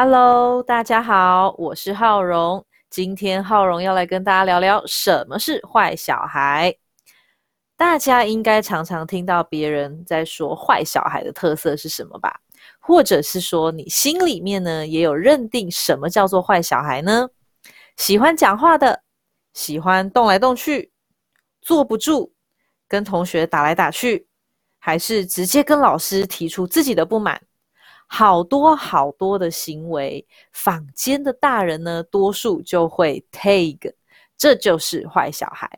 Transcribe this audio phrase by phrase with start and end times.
[0.00, 2.64] Hello，大家好，我是浩荣。
[2.88, 6.72] 今天浩荣要来跟大家聊聊什么是坏小孩。
[7.76, 12.38] 大家应该常常听到别人在说坏小孩的特色是什么吧？
[12.78, 17.28] 或者是说你心里面呢也有认定什么叫做坏小孩呢？
[17.96, 19.02] 喜欢讲话的，
[19.52, 20.92] 喜欢动来动去，
[21.60, 22.32] 坐不住，
[22.86, 24.28] 跟同学打来打去，
[24.78, 27.42] 还是直接跟老师提出自己的不满？
[28.10, 33.92] 好多好多的行为，坊间的大人呢，多数就会 take，
[34.36, 35.70] 这就是坏小孩。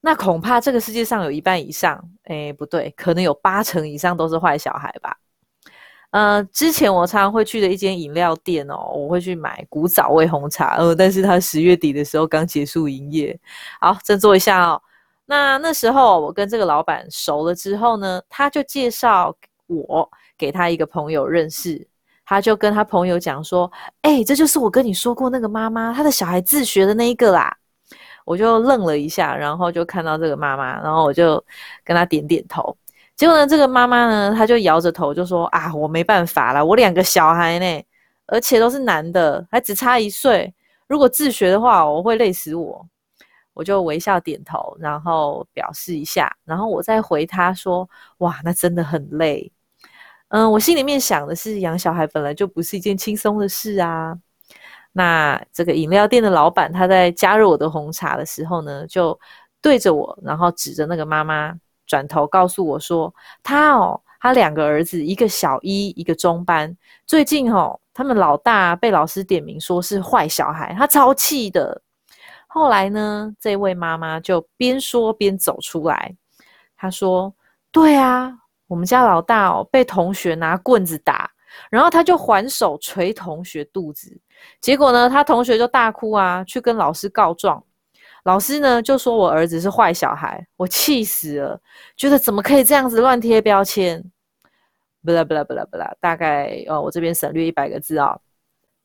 [0.00, 5.16] 那恐怕这个世界上有一半以上，哎，不对，可能有八成以上都是坏小孩吧。
[6.10, 13.38] 呃，之前我常常会去的一间饮料店哦，我会去买古早味红茶，呃，但是它十月底的时候刚结束营业。
[13.80, 14.80] 好，振作一下哦。
[15.26, 19.34] 那那时候我跟这个老板熟了之后呢，他就介绍
[19.66, 20.10] 我。
[20.38, 21.86] 给他一个朋友认识，
[22.24, 23.70] 他就跟他朋友讲说
[24.02, 27.54] ：“哎，这就是我跟你说过那个妈妈，他的小孩自学的那一个啦。”
[28.24, 31.42] 我就愣了一下，然后就看到这个妈妈，然后我就
[31.82, 32.76] 跟他点点头。
[33.16, 37.82] 结果呢，这个妈妈呢，她就摇着头就说：“啊，我没办法了，我两个小孩呢，
[38.26, 40.54] 而且都是男的，还只差一岁。
[40.86, 42.86] 如果自学的话，我会累死我。”
[43.54, 49.50] 我就微笑点头，然后表示一下，然后我再回他说：“哇，那真的很累。”
[50.28, 54.14] 嗯，我心里面想的是，养小孩本来就不是一件轻松的事啊。
[54.92, 59.18] 那这个饮料店的老板，他在加入我的红茶的时候呢，就
[59.62, 61.54] 对着我，然后指着那个妈妈，
[61.86, 66.76] 转头告诉我说：“他哦，他两个儿子，一个小一，一个中班，
[67.06, 71.80] 最近哦，他们老大被老师点名说是坏小孩，他超气的。
[72.46, 76.14] 后来呢，这位妈妈就边说边走出来，
[76.76, 77.34] 她说
[77.72, 81.28] ：‘对啊。’我们家老大哦，被同学拿棍子打，
[81.70, 84.16] 然后他就还手捶同学肚子，
[84.60, 87.64] 结果呢，他同学就大哭啊，去跟老师告状。
[88.24, 91.60] 老师呢就说我儿子是坏小孩，我气死了，
[91.96, 94.04] 觉得怎么可以这样子乱贴标签？
[95.02, 98.18] 不啦不啦不啦不啦，大概哦，我这边省略一百个字啊。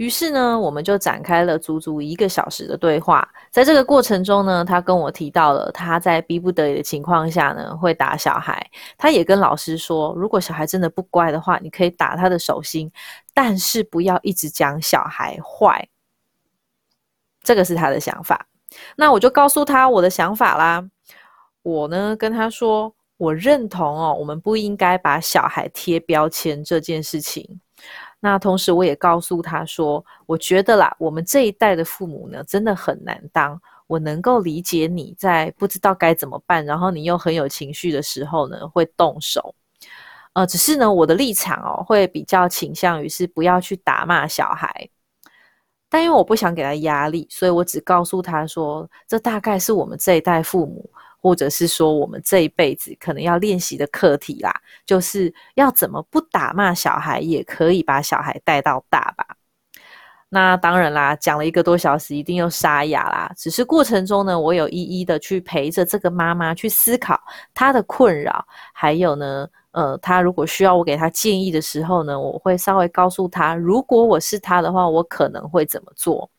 [0.00, 3.28] 于是呢，我们就展开了足足一个小时的对话。
[3.50, 8.66] 在这个过程中呢，他跟我提到了他在逼不得已的情况下呢，会打小孩。
[8.96, 12.90] 他也跟老师说，如果小孩真的不乖的话，你可以打他的手心，
[13.34, 15.86] 但是不要一直讲小孩坏。
[17.42, 18.46] 这个是他的想法。
[18.96, 20.82] 那我就告诉他我的想法啦。
[21.60, 27.60] 我呢跟他说，我认同哦，我们不应该把小孩贴标签这件事情。
[28.22, 33.58] 那同时，我也告诉他说：“我觉得啦，我们这一代的父母呢，真的很难当。
[33.86, 39.54] 我能够理解你在不知道该怎么办，然后你又很有情绪的时候呢，会动手。
[40.34, 44.88] 呃，只是呢，我的立场哦，会比较倾向于是不要去打骂小孩。
[45.88, 50.89] 但因为我不想给他压力，所以我只告诉他说，这大概是我们这一代父母。”
[51.20, 54.52] 或者是说，我们这一辈子可能要练习的课题啦，
[54.86, 59.26] 就是要怎么不打骂小孩，也可以把小孩带到大吧。
[60.32, 63.32] 那当然啦，讲了一个多小时，一定又沙哑啦。
[63.36, 67.20] 只是过程中呢，我有一一的去陪着这个妈妈去思考
[67.52, 76.30] 她的困扰，还有呢，呃，她如果需要我给她建议的时候呢，我会稍微告诉她，如果我是她的话，我可能会怎么做。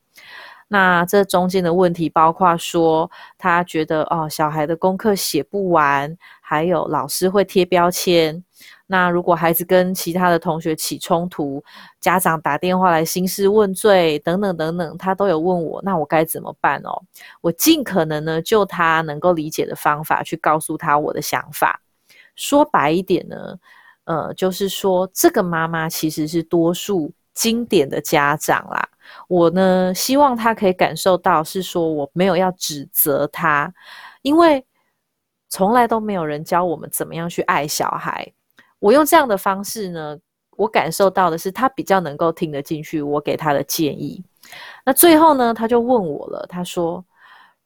[0.73, 8.41] 那这中间的问题包括说，他觉得哦，小孩的功课写不完，还有老师会贴标签。
[8.87, 11.61] 那如果孩子跟其他的同学起冲突，
[11.99, 17.03] 家长打电话来兴师问罪，等等等等，他都有问我，那我该怎么办哦？
[17.41, 21.81] 我尽可能呢，就他能够理解的方法去告诉他我的想法。
[22.37, 23.57] 说白一点呢，
[24.05, 27.11] 呃，就是说这个妈妈其实是多数。
[27.33, 28.89] 经典的家长啦，
[29.28, 33.73] 我呢希望他可以感受到，是说我没有要指责他，
[34.22, 34.66] 因为
[35.50, 38.31] 从来都没有人教我们怎么样去爱小孩。
[38.79, 40.17] 我用这样的方式呢，
[40.58, 44.23] 我感受到的是他比较能够听得进去我给他的建议。
[44.85, 47.03] 那最后呢，他就问我了，他说：“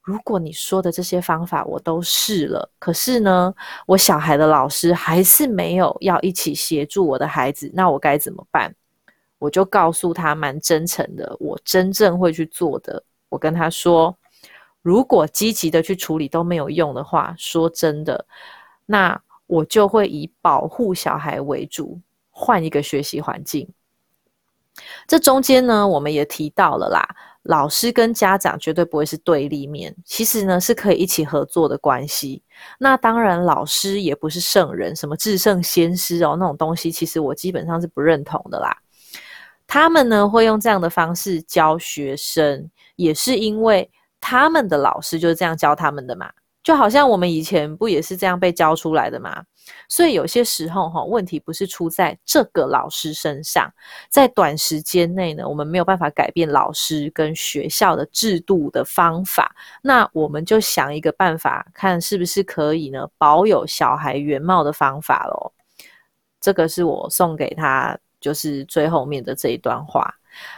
[0.03, 3.53] 如果你说的这些方法我都试了，可是呢，
[3.87, 8.75] 我小孩的老师还是没有要一起协助我的孩子，那我该怎么办？”
[9.37, 13.03] 我就告诉他蛮真诚的，我真正会去做的。
[13.29, 14.15] 我跟他说，
[14.81, 18.25] 如果积极的去处理都没有用的话，说真的，
[18.85, 21.99] 那我就会以保护小孩为主，
[22.31, 23.67] 换一个学习环境。
[25.07, 27.07] 这中间呢，我们也提到了啦，
[27.43, 32.41] 老师跟家长绝对不会是对立面，其实呢是可以一起合作的关系。
[32.77, 38.75] 那当然，老师也不是圣人，什么至圣先师哦那种东西，其实我基本上是不认同的啦。
[39.67, 43.89] 他们呢会用这样的方式教学生，也是因为
[44.19, 46.31] 他们的老师就是这样教他们的嘛。
[46.63, 49.43] 就好像我们以前不也是这样被教出来的吗？
[49.87, 53.71] 所以有些时候哈，问题不是出在这个老师身上，
[54.09, 65.53] 在短时间内呢，我们没有办法改变老师跟学校的制度的方法，那我们就想一个办法，看是不是可以呢，保有小孩原貌的方法咯。
[66.41, 67.95] 这个是我送给他，
[68.25, 70.11] 就是最后面的这一段话。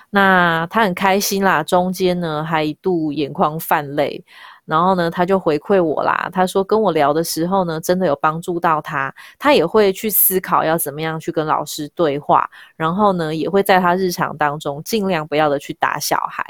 [0.09, 4.23] 那他很开心啦，中间呢还一度眼眶泛泪。
[4.63, 6.29] 然后呢，他就回馈我啦。
[6.31, 9.13] 他说跟我聊的时候呢，真的有帮助到他。
[9.37, 12.49] 他也会去思考要怎么样去跟老师对话。
[12.77, 16.45] 然后呢，也会在他日常当中尽量不要的去打小孩。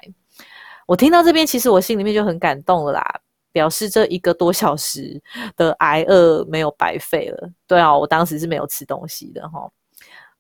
[0.86, 3.20] 我听到这边，其实我心里面就很感动了啦，
[3.52, 5.20] 表示这一个多小时
[5.56, 7.50] 的挨饿没有白费了。
[7.68, 9.70] 对啊，我当时是没有吃东西的哈。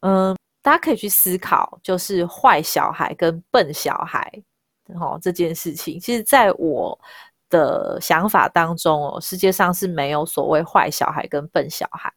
[0.01, 0.35] 嗯，
[0.67, 4.29] 大家可以去思考，就是坏小孩跟笨小孩，
[4.99, 6.99] 哈这件事情，其实在我。
[7.49, 12.11] 的想法当中哦，世界上是没有所谓坏小孩跟笨小孩。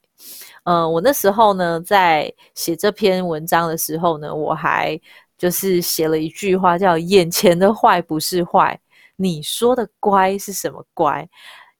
[0.64, 5.00] 嗯，我那时候呢，在写这篇文章的时候呢，我还
[5.38, 8.76] 就是写了一句话，叫“眼前的坏不是坏，
[9.14, 11.24] 你说的乖是什么乖？”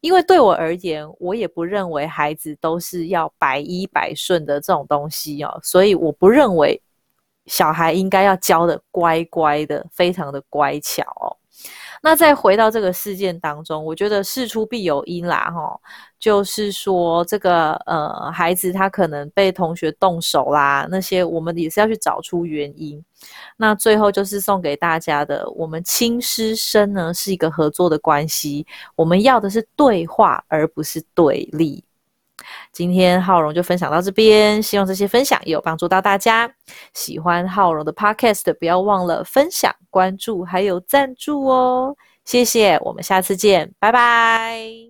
[0.01, 6.81] 因为对我而言，我也不认为孩子都是要百依百顺的这种东西哦，所以我不认为
[7.47, 11.37] 小孩应该要教的乖乖的，非常的乖巧哦。
[12.03, 15.79] 那再回到这个事件当中，我觉得事出必有因啦，哈，
[16.19, 23.03] 就是说这个呃孩子他可能被同学动手啦，那些我们也是要去找出原因。
[23.59, 28.67] 那最后就是送给大家的，我们亲师生呢是一个合作的关系，
[28.97, 31.85] 我们要的是对话，而不是对立。
[32.73, 36.51] 今天浩荣就分享到这边，希望这些分享也有帮助到大家。
[36.95, 44.90] 喜欢浩荣的 Podcast，不要忘了分享、关注还有赞助哦，谢谢，我们下次见，拜拜。